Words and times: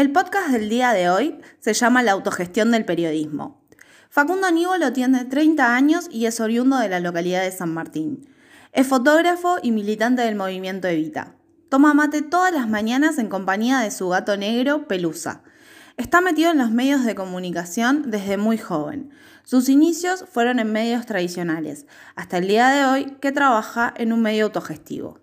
El 0.00 0.12
podcast 0.12 0.48
del 0.48 0.70
día 0.70 0.94
de 0.94 1.10
hoy 1.10 1.38
se 1.58 1.74
llama 1.74 2.02
La 2.02 2.12
autogestión 2.12 2.70
del 2.70 2.86
periodismo. 2.86 3.60
Facundo 4.08 4.46
Aníbalo 4.46 4.94
tiene 4.94 5.26
30 5.26 5.74
años 5.74 6.08
y 6.10 6.24
es 6.24 6.40
oriundo 6.40 6.78
de 6.78 6.88
la 6.88 7.00
localidad 7.00 7.42
de 7.42 7.52
San 7.52 7.74
Martín. 7.74 8.26
Es 8.72 8.86
fotógrafo 8.86 9.58
y 9.62 9.72
militante 9.72 10.22
del 10.22 10.36
movimiento 10.36 10.88
Evita. 10.88 11.34
Toma 11.68 11.92
mate 11.92 12.22
todas 12.22 12.50
las 12.50 12.66
mañanas 12.66 13.18
en 13.18 13.28
compañía 13.28 13.80
de 13.80 13.90
su 13.90 14.08
gato 14.08 14.38
negro, 14.38 14.88
Pelusa. 14.88 15.42
Está 15.98 16.22
metido 16.22 16.50
en 16.50 16.56
los 16.56 16.70
medios 16.70 17.04
de 17.04 17.14
comunicación 17.14 18.10
desde 18.10 18.38
muy 18.38 18.56
joven. 18.56 19.10
Sus 19.44 19.68
inicios 19.68 20.24
fueron 20.32 20.60
en 20.60 20.72
medios 20.72 21.04
tradicionales, 21.04 21.84
hasta 22.16 22.38
el 22.38 22.48
día 22.48 22.68
de 22.68 22.86
hoy 22.86 23.16
que 23.20 23.32
trabaja 23.32 23.92
en 23.98 24.14
un 24.14 24.22
medio 24.22 24.46
autogestivo. 24.46 25.18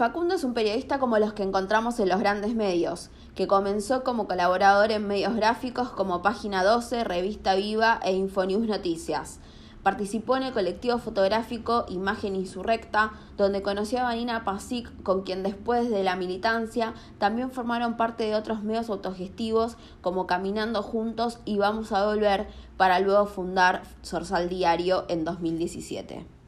Facundo 0.00 0.34
es 0.34 0.44
un 0.44 0.54
periodista 0.54 0.98
como 0.98 1.18
los 1.18 1.34
que 1.34 1.42
encontramos 1.42 2.00
en 2.00 2.08
los 2.08 2.20
grandes 2.20 2.54
medios, 2.54 3.10
que 3.34 3.46
comenzó 3.46 4.02
como 4.02 4.26
colaborador 4.26 4.92
en 4.92 5.06
medios 5.06 5.36
gráficos 5.36 5.90
como 5.90 6.22
Página 6.22 6.64
12, 6.64 7.04
Revista 7.04 7.54
Viva 7.54 8.00
e 8.02 8.14
Infonews 8.14 8.66
Noticias. 8.66 9.40
Participó 9.82 10.38
en 10.38 10.44
el 10.44 10.54
colectivo 10.54 10.96
fotográfico 10.96 11.84
Imagen 11.90 12.34
Insurrecta, 12.34 13.12
donde 13.36 13.60
conoció 13.60 13.98
a 13.98 14.04
Vanina 14.04 14.42
Pasic, 14.42 14.90
con 15.02 15.20
quien 15.20 15.42
después 15.42 15.90
de 15.90 16.02
la 16.02 16.16
militancia 16.16 16.94
también 17.18 17.50
formaron 17.50 17.98
parte 17.98 18.24
de 18.24 18.36
otros 18.36 18.62
medios 18.62 18.88
autogestivos 18.88 19.76
como 20.00 20.26
Caminando 20.26 20.82
Juntos 20.82 21.40
y 21.44 21.58
Vamos 21.58 21.92
a 21.92 22.06
Volver, 22.06 22.48
para 22.78 23.00
luego 23.00 23.26
fundar 23.26 23.82
Sorsal 24.00 24.48
Diario 24.48 25.04
en 25.08 25.26
2017. 25.26 26.39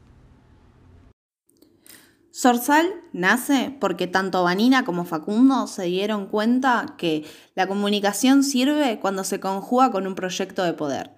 Sorsal 2.43 2.89
nace 3.13 3.73
porque 3.79 4.05
tanto 4.05 4.43
Vanina 4.43 4.83
como 4.83 5.05
Facundo 5.05 5.65
se 5.65 5.83
dieron 5.83 6.25
cuenta 6.25 6.95
que 6.97 7.23
la 7.55 7.67
comunicación 7.67 8.43
sirve 8.43 8.99
cuando 8.99 9.23
se 9.23 9.39
conjuga 9.39 9.91
con 9.91 10.07
un 10.07 10.13
proyecto 10.13 10.61
de 10.65 10.73
poder. 10.73 11.11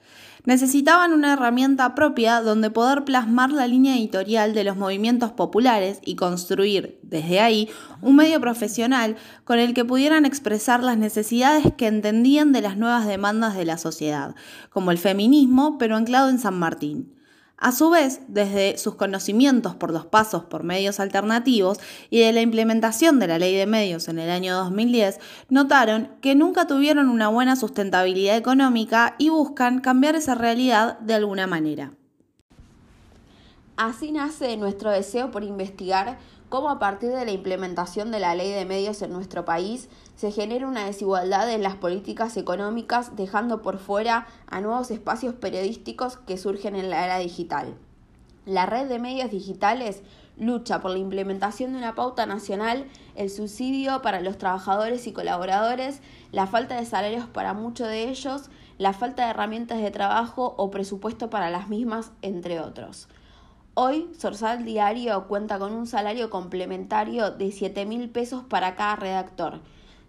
Necesitaban 0.43 1.13
una 1.13 1.33
herramienta 1.33 1.95
propia 1.95 2.41
donde 2.41 2.69
poder 2.69 3.05
plasmar 3.05 3.51
la 3.51 3.65
línea 3.65 3.95
editorial 3.95 4.53
de 4.53 4.65
los 4.65 4.77
movimientos 4.77 5.31
populares 5.31 5.99
y 6.05 6.15
construir, 6.15 6.99
desde 7.01 7.39
ahí, 7.39 7.69
un 8.03 8.17
medio 8.17 8.39
profesional 8.39 9.15
con 9.45 9.57
el 9.57 9.73
que 9.73 9.83
pudieran 9.83 10.25
expresar 10.25 10.83
las 10.83 10.99
necesidades 10.99 11.73
que 11.75 11.87
entendían 11.87 12.51
de 12.51 12.61
las 12.61 12.77
nuevas 12.77 13.07
demandas 13.07 13.57
de 13.57 13.65
la 13.65 13.79
sociedad, 13.79 14.35
como 14.69 14.91
el 14.91 14.99
feminismo, 14.99 15.79
pero 15.79 15.95
anclado 15.95 16.29
en 16.29 16.37
San 16.37 16.59
Martín. 16.59 17.14
A 17.57 17.71
su 17.71 17.89
vez, 17.89 18.19
desde 18.27 18.77
sus 18.77 18.95
conocimientos 18.95 19.75
por 19.75 19.91
los 19.91 20.05
pasos 20.05 20.43
por 20.43 20.63
medios 20.63 20.99
alternativos 20.99 21.79
y 22.09 22.19
de 22.19 22.33
la 22.33 22.41
implementación 22.41 23.17
de 23.17 23.27
la 23.27 23.39
ley 23.39 23.55
de 23.55 23.65
medios 23.65 24.09
en 24.09 24.19
el 24.19 24.29
año 24.29 24.55
2010, 24.55 25.19
notaron 25.49 26.09
que 26.21 26.35
nunca 26.35 26.67
tuvieron 26.67 27.07
una 27.07 27.29
buena 27.29 27.55
sustentabilidad 27.55 28.35
económica 28.35 29.15
y 29.19 29.29
buscan 29.29 29.79
cambiar 29.79 30.15
esa 30.15 30.35
realidad 30.35 30.99
de 30.99 31.13
alguna 31.13 31.47
manera. 31.47 31.93
Así 33.77 34.11
nace 34.11 34.55
nuestro 34.57 34.89
deseo 34.89 35.31
por 35.31 35.43
investigar 35.43 36.17
cómo 36.49 36.69
a 36.69 36.79
partir 36.79 37.11
de 37.11 37.25
la 37.25 37.31
implementación 37.31 38.11
de 38.11 38.19
la 38.19 38.35
ley 38.35 38.51
de 38.51 38.65
medios 38.65 39.01
en 39.01 39.11
nuestro 39.11 39.45
país 39.45 39.89
se 40.15 40.31
genera 40.31 40.67
una 40.67 40.85
desigualdad 40.85 41.51
en 41.51 41.63
las 41.63 41.75
políticas 41.75 42.37
económicas, 42.37 43.15
dejando 43.15 43.61
por 43.61 43.77
fuera 43.77 44.27
a 44.47 44.61
nuevos 44.61 44.91
espacios 44.91 45.35
periodísticos 45.35 46.17
que 46.17 46.37
surgen 46.37 46.75
en 46.75 46.89
la 46.89 47.05
era 47.05 47.17
digital. 47.17 47.75
La 48.45 48.65
red 48.65 48.87
de 48.87 48.99
medios 48.99 49.31
digitales 49.31 50.03
lucha 50.37 50.81
por 50.81 50.91
la 50.91 50.97
implementación 50.97 51.71
de 51.71 51.79
una 51.79 51.95
pauta 51.95 52.25
nacional, 52.25 52.85
el 53.15 53.29
subsidio 53.29 54.01
para 54.01 54.21
los 54.21 54.37
trabajadores 54.37 55.07
y 55.07 55.13
colaboradores, 55.13 56.01
la 56.31 56.47
falta 56.47 56.75
de 56.75 56.85
salarios 56.85 57.25
para 57.25 57.53
muchos 57.53 57.87
de 57.87 58.09
ellos, 58.09 58.49
la 58.77 58.93
falta 58.93 59.23
de 59.23 59.31
herramientas 59.31 59.81
de 59.81 59.91
trabajo 59.91 60.53
o 60.57 60.71
presupuesto 60.71 61.29
para 61.29 61.49
las 61.49 61.69
mismas, 61.69 62.11
entre 62.21 62.59
otros. 62.59 63.07
Hoy, 63.77 64.09
Sorsal 64.17 64.63
Diario 64.63 65.27
cuenta 65.27 65.59
con 65.59 65.73
un 65.73 65.85
salario 65.85 66.29
complementario 66.29 67.31
de 67.31 67.51
7 67.51 67.85
mil 67.85 68.09
pesos 68.09 68.45
para 68.45 68.73
cada 68.75 68.95
redactor, 68.95 69.59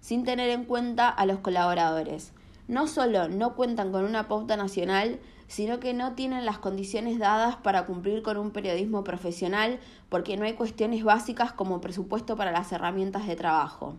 sin 0.00 0.22
tener 0.22 0.50
en 0.50 0.66
cuenta 0.66 1.08
a 1.08 1.26
los 1.26 1.40
colaboradores. 1.40 2.32
No 2.68 2.86
solo 2.86 3.26
no 3.26 3.56
cuentan 3.56 3.90
con 3.90 4.04
una 4.04 4.28
pauta 4.28 4.56
nacional, 4.56 5.18
sino 5.48 5.80
que 5.80 5.94
no 5.94 6.12
tienen 6.12 6.44
las 6.44 6.58
condiciones 6.58 7.18
dadas 7.18 7.56
para 7.56 7.86
cumplir 7.86 8.22
con 8.22 8.36
un 8.36 8.52
periodismo 8.52 9.02
profesional 9.02 9.80
porque 10.10 10.36
no 10.36 10.44
hay 10.44 10.52
cuestiones 10.52 11.02
básicas 11.02 11.52
como 11.52 11.80
presupuesto 11.80 12.36
para 12.36 12.52
las 12.52 12.70
herramientas 12.70 13.26
de 13.26 13.34
trabajo. 13.34 13.96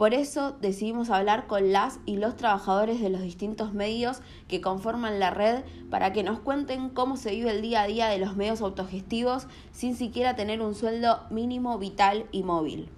Por 0.00 0.14
eso 0.14 0.56
decidimos 0.62 1.10
hablar 1.10 1.46
con 1.46 1.72
las 1.72 2.00
y 2.06 2.16
los 2.16 2.34
trabajadores 2.34 3.02
de 3.02 3.10
los 3.10 3.20
distintos 3.20 3.74
medios 3.74 4.22
que 4.48 4.62
conforman 4.62 5.20
la 5.20 5.30
red 5.30 5.62
para 5.90 6.14
que 6.14 6.22
nos 6.22 6.40
cuenten 6.40 6.88
cómo 6.88 7.18
se 7.18 7.32
vive 7.32 7.50
el 7.50 7.60
día 7.60 7.82
a 7.82 7.86
día 7.86 8.08
de 8.08 8.16
los 8.16 8.34
medios 8.34 8.62
autogestivos 8.62 9.46
sin 9.72 9.94
siquiera 9.94 10.36
tener 10.36 10.62
un 10.62 10.74
sueldo 10.74 11.24
mínimo 11.28 11.78
vital 11.78 12.24
y 12.32 12.44
móvil. 12.44 12.88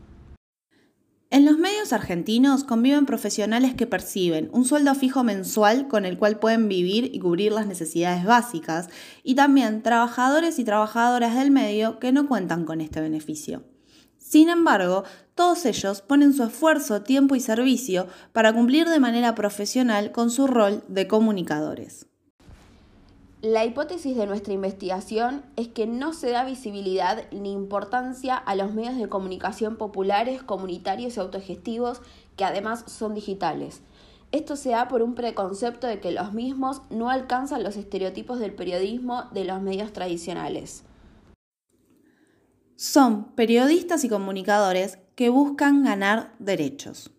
En 1.31 1.45
los 1.45 1.59
medios 1.59 1.93
argentinos 1.93 2.63
conviven 2.63 3.05
profesionales 3.05 3.75
que 3.75 3.89
perciben 3.89 4.49
un 4.53 4.65
sueldo 4.65 4.95
fijo 4.95 5.25
mensual 5.25 5.89
con 5.89 6.05
el 6.05 6.17
cual 6.19 6.39
pueden 6.39 6.69
vivir 6.69 7.11
y 7.13 7.19
cubrir 7.19 7.51
las 7.51 7.67
necesidades 7.67 8.25
básicas, 8.25 8.89
y 9.25 9.35
también 9.35 9.83
trabajadores 9.83 10.61
y 10.61 10.65
trabajadoras 10.65 11.35
del 11.35 11.51
medio 11.51 11.99
que 11.99 12.13
no 12.13 12.29
cuentan 12.29 12.65
con 12.65 12.81
este 12.81 13.01
beneficio. 13.01 13.72
Sin 14.33 14.49
embargo, 14.49 15.05
todos 15.35 15.67
ellos 15.67 16.01
ponen 16.01 16.33
su 16.33 16.43
esfuerzo, 16.43 17.03
tiempo 17.03 17.35
y 17.35 17.41
servicio 17.41 18.07
para 18.33 18.55
cumplir 18.55 18.89
de 18.89 18.99
manera 18.99 19.35
profesional 19.35 20.11
con 20.11 20.31
su 20.31 20.47
rol 20.47 20.83
de 20.89 21.07
comunicadores. 21.07 22.07
La 23.43 23.67
hipótesis 23.67 24.17
de 24.17 24.27
nuestra 24.27 24.55
investigación 24.55 25.43
es 25.57 25.69
que 25.69 25.87
no 25.87 26.15
se 26.15 26.31
da 26.31 26.47
visibilidad 26.47 27.31
ni 27.31 27.53
importancia 27.53 28.35
a 28.35 28.55
los 28.55 28.73
medios 28.73 28.97
de 28.97 29.11
comunicación 29.11 29.77
populares, 29.77 30.43
comunitarios 30.43 31.19
y 31.19 31.21
autogestivos 31.21 32.01
que 32.39 32.47
además 32.47 32.85
son 32.87 33.13
digitales. 33.13 33.83
Esto 34.31 34.57
se 34.57 34.71
da 34.71 34.89
por 34.89 35.03
un 35.03 35.15
preconcepto 35.15 35.87
de 35.87 36.01
que 36.01 36.11
los 36.11 36.33
mismos 36.33 36.81
no 36.89 37.11
alcanzan 37.11 37.63
los 37.63 37.77
estereotipos 37.77 38.39
del 38.39 38.55
periodismo 38.55 39.25
de 39.35 39.45
los 39.45 39.61
medios 39.61 39.93
tradicionales. 39.93 40.85
Son 42.83 43.27
periodistas 43.37 44.03
y 44.03 44.09
comunicadores 44.09 44.99
que 45.15 45.29
buscan 45.29 45.85
ganar 45.85 46.33
derechos. 46.41 47.13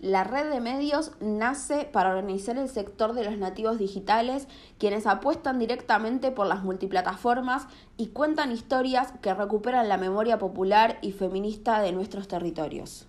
La 0.00 0.24
red 0.24 0.48
de 0.48 0.62
medios 0.62 1.12
nace 1.20 1.84
para 1.84 2.16
organizar 2.16 2.56
el 2.56 2.70
sector 2.70 3.12
de 3.12 3.24
los 3.24 3.36
nativos 3.36 3.76
digitales, 3.76 4.48
quienes 4.78 5.06
apuestan 5.06 5.58
directamente 5.58 6.30
por 6.30 6.46
las 6.46 6.64
multiplataformas 6.64 7.66
y 7.98 8.06
cuentan 8.06 8.50
historias 8.50 9.12
que 9.20 9.34
recuperan 9.34 9.90
la 9.90 9.98
memoria 9.98 10.38
popular 10.38 10.98
y 11.02 11.12
feminista 11.12 11.82
de 11.82 11.92
nuestros 11.92 12.28
territorios. 12.28 13.06